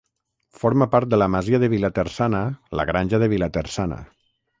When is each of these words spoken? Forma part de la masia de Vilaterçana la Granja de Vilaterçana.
Forma 0.59 0.85
part 0.93 1.09
de 1.11 1.19
la 1.21 1.27
masia 1.33 1.59
de 1.63 1.69
Vilaterçana 1.73 2.39
la 2.81 2.87
Granja 2.91 3.21
de 3.25 3.29
Vilaterçana. 3.35 4.01